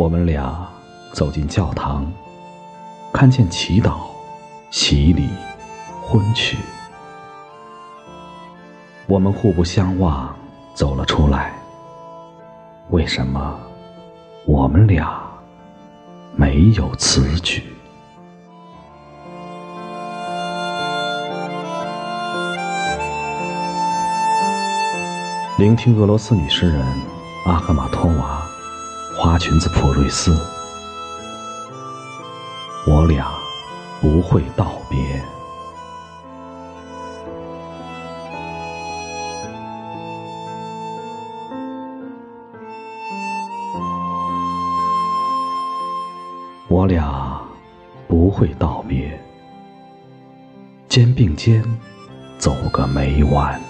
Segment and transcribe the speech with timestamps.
[0.00, 0.66] 我们俩
[1.12, 2.10] 走进教堂，
[3.12, 3.98] 看见祈祷、
[4.70, 5.28] 洗礼、
[6.00, 6.56] 婚娶。
[9.06, 10.34] 我们互不相望，
[10.72, 11.52] 走了出来。
[12.88, 13.60] 为什么
[14.46, 15.20] 我们俩
[16.34, 17.62] 没有此举？
[25.58, 26.82] 聆听俄罗斯女诗人
[27.44, 28.42] 阿赫玛托娃
[29.22, 30.34] 《花裙子普瑞斯》，
[32.86, 33.30] 我俩
[34.00, 35.22] 不会道别。
[46.68, 47.38] 我俩
[48.08, 49.22] 不会道别，
[50.88, 51.62] 肩并肩
[52.38, 53.60] 走个没完。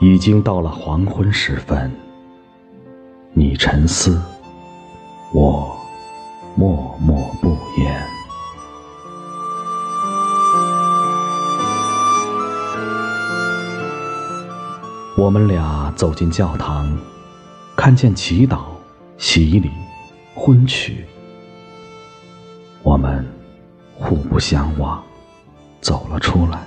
[0.00, 1.92] 已经到了黄昏时分，
[3.38, 4.18] 你沉思，
[5.34, 5.78] 我
[6.54, 8.02] 默默不言。
[15.18, 16.90] 我们俩走进教堂，
[17.76, 18.60] 看见祈祷、
[19.18, 19.70] 洗礼。
[20.34, 21.04] 婚娶，
[22.82, 23.22] 我们
[23.98, 25.02] 互不相望，
[25.82, 26.66] 走了出来。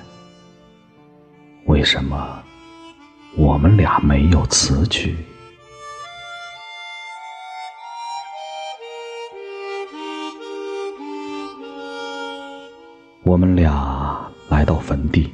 [1.65, 2.39] 为什么
[3.35, 5.17] 我们俩没有词曲？
[13.29, 15.31] 我们俩来到坟地，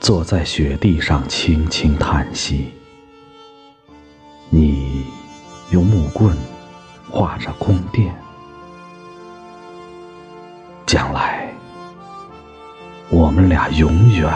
[0.00, 2.72] 坐在雪地上，轻轻叹息。
[4.50, 5.04] 你
[5.70, 6.36] 用木棍。
[7.08, 8.12] 画着宫殿，
[10.84, 11.48] 将来
[13.08, 14.28] 我们俩永远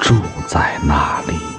[0.00, 0.14] 住
[0.46, 1.49] 在那里。